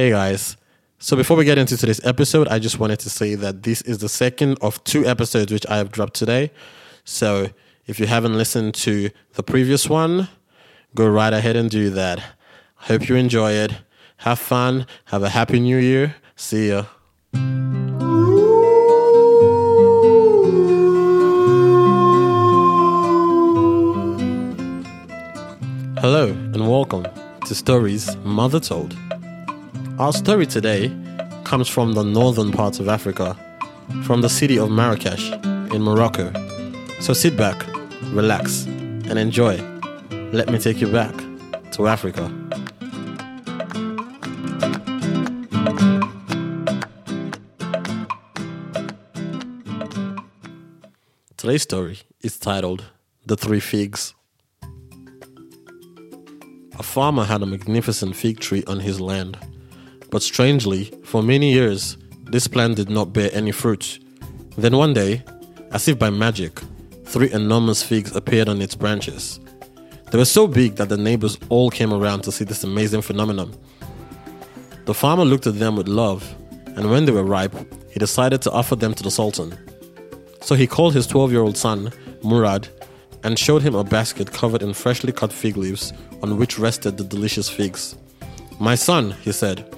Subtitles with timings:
[0.00, 0.56] Hey guys.
[0.98, 3.98] So before we get into today's episode, I just wanted to say that this is
[3.98, 6.52] the second of two episodes which I have dropped today.
[7.04, 7.50] So
[7.86, 10.28] if you haven't listened to the previous one,
[10.94, 12.18] go right ahead and do that.
[12.76, 13.74] Hope you enjoy it.
[14.16, 14.86] Have fun.
[15.12, 16.14] Have a happy new year.
[16.34, 16.86] See ya.
[26.00, 27.04] Hello and welcome
[27.44, 28.96] to Stories Mother Told.
[30.00, 30.88] Our story today
[31.44, 33.36] comes from the northern parts of Africa,
[34.04, 35.30] from the city of Marrakesh
[35.74, 36.32] in Morocco.
[37.00, 37.66] So sit back,
[38.04, 39.58] relax, and enjoy.
[40.32, 41.14] Let me take you back
[41.72, 42.32] to Africa.
[51.36, 52.86] Today's story is titled
[53.26, 54.14] The Three Figs.
[56.78, 59.36] A farmer had a magnificent fig tree on his land.
[60.10, 63.98] But strangely, for many years, this plan did not bear any fruit.
[64.56, 65.22] Then one day,
[65.70, 66.60] as if by magic,
[67.04, 69.38] three enormous figs appeared on its branches.
[70.10, 73.54] They were so big that the neighbors all came around to see this amazing phenomenon.
[74.86, 76.34] The farmer looked at them with love,
[76.76, 77.54] and when they were ripe,
[77.92, 79.56] he decided to offer them to the Sultan.
[80.40, 81.92] So he called his 12 year old son,
[82.24, 82.68] Murad,
[83.22, 87.04] and showed him a basket covered in freshly cut fig leaves on which rested the
[87.04, 87.94] delicious figs.
[88.58, 89.76] My son, he said,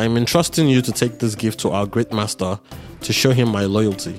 [0.00, 2.58] I am entrusting you to take this gift to our great master
[3.02, 4.18] to show him my loyalty.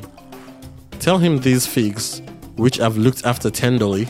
[1.00, 2.22] Tell him these figs,
[2.56, 4.08] which I've looked after tenderly,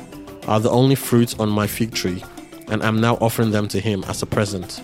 [0.49, 2.21] are the only fruits on my fig tree,
[2.67, 4.83] and I am now offering them to him as a present.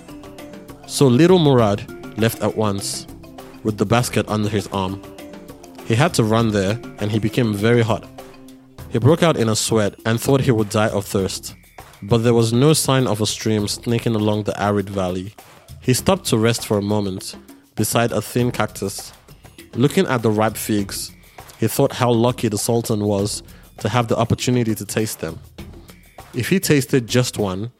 [0.87, 1.83] So little Murad
[2.17, 3.05] left at once,
[3.63, 5.01] with the basket under his arm.
[5.87, 8.07] He had to run there, and he became very hot.
[8.91, 11.53] He broke out in a sweat and thought he would die of thirst.
[12.01, 15.33] But there was no sign of a stream snaking along the arid valley.
[15.87, 17.37] He stopped to rest for a moment
[17.75, 19.13] beside a thin cactus.
[19.73, 21.13] Looking at the ripe figs,
[21.61, 23.41] he thought how lucky the Sultan was
[23.77, 25.39] to have the opportunity to taste them.
[26.33, 27.71] If he tasted just one,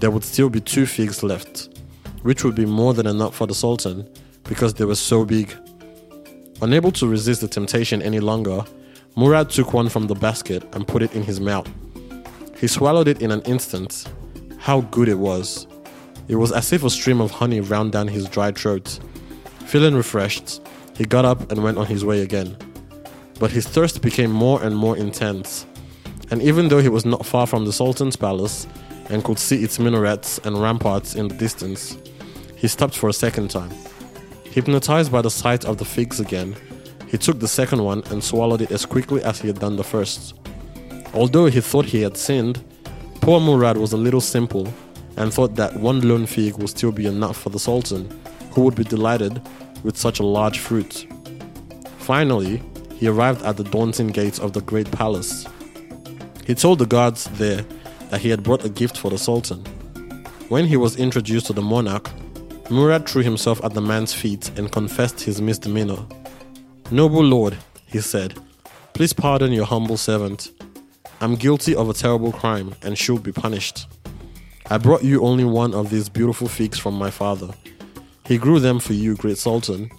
[0.00, 1.68] there would still be two figs left,
[2.22, 4.12] which would be more than enough for the Sultan
[4.42, 5.54] because they were so big.
[6.60, 8.64] Unable to resist the temptation any longer,
[9.14, 11.70] Murad took one from the basket and put it in his mouth.
[12.56, 14.08] He swallowed it in an instant.
[14.58, 15.68] How good it was!
[16.26, 18.98] It was as if a stream of honey ran down his dry throat.
[19.66, 20.60] Feeling refreshed,
[20.96, 22.56] he got up and went on his way again.
[23.38, 25.66] But his thirst became more and more intense,
[26.30, 28.66] and even though he was not far from the Sultan's palace
[29.10, 31.98] and could see its minarets and ramparts in the distance,
[32.56, 33.70] he stopped for a second time.
[34.44, 36.54] Hypnotized by the sight of the figs again,
[37.08, 39.84] he took the second one and swallowed it as quickly as he had done the
[39.84, 40.34] first.
[41.12, 42.64] Although he thought he had sinned,
[43.20, 44.72] poor Murad was a little simple
[45.16, 48.08] and thought that one lone fig would still be enough for the Sultan,
[48.52, 49.40] who would be delighted
[49.82, 51.06] with such a large fruit.
[51.98, 52.62] Finally,
[52.94, 55.46] he arrived at the daunting gates of the great palace.
[56.46, 57.64] He told the guards there
[58.10, 59.64] that he had brought a gift for the Sultan.
[60.48, 62.10] When he was introduced to the monarch,
[62.70, 66.06] Murad threw himself at the man's feet and confessed his misdemeanor.
[66.90, 68.38] Noble lord, he said,
[68.92, 70.50] please pardon your humble servant.
[71.20, 73.86] I'm guilty of a terrible crime and should be punished.
[74.70, 77.50] I brought you only one of these beautiful figs from my father.
[78.24, 79.90] He grew them for you, great Sultan.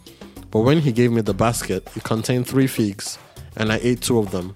[0.49, 3.19] But when he gave me the basket, it contained three figs,
[3.57, 4.55] and I ate two of them.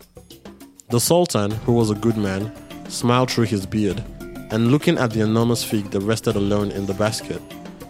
[0.90, 2.52] The Sultan, who was a good man,
[2.90, 4.04] smiled through his beard,
[4.50, 7.42] and looking at the enormous fig that rested alone in the basket,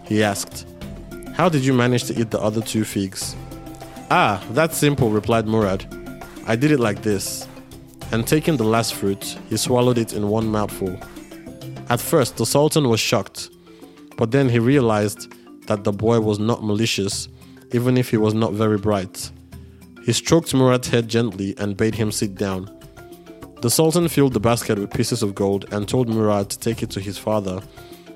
[0.04, 0.66] he asked,
[1.32, 3.34] How did you manage to eat the other two figs?
[4.10, 5.86] Ah, that's simple, replied Murad.
[6.46, 7.48] I did it like this.
[8.12, 11.00] And taking the last fruit, he swallowed it in one mouthful.
[11.90, 13.50] At first, the Sultan was shocked,
[14.16, 15.32] but then he realized
[15.66, 17.26] that the boy was not malicious,
[17.72, 19.32] even if he was not very bright.
[20.04, 22.70] He stroked Murad's head gently and bade him sit down.
[23.60, 26.90] The Sultan filled the basket with pieces of gold and told Murad to take it
[26.90, 27.60] to his father,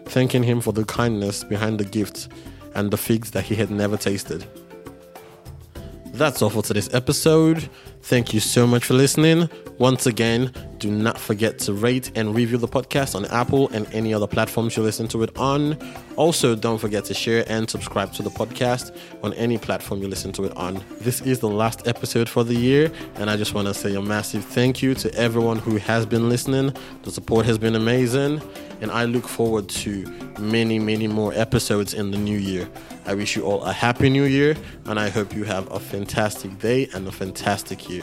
[0.04, 2.28] thanking him for the kindness behind the gift
[2.76, 4.46] and the figs that he had never tasted.
[6.14, 7.69] That's all for today's episode.
[8.02, 9.50] Thank you so much for listening.
[9.78, 14.14] Once again, do not forget to rate and review the podcast on Apple and any
[14.14, 15.76] other platforms you listen to it on.
[16.14, 20.31] Also, don't forget to share and subscribe to the podcast on any platform you listen
[20.31, 20.81] to it on.
[21.00, 24.00] This is the last episode for the year, and I just want to say a
[24.00, 26.72] massive thank you to everyone who has been listening.
[27.02, 28.40] The support has been amazing,
[28.84, 30.04] and I look forward to
[30.38, 32.69] many, many more episodes in the new year.
[33.06, 34.54] I wish you all a happy new year,
[34.84, 38.02] and I hope you have a fantastic day and a fantastic year.